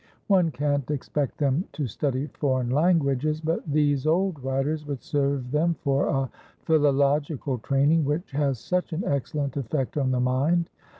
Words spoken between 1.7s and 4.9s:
to study foreign languages, but these old writers